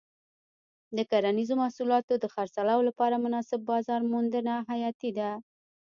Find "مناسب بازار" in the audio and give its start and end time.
3.25-4.01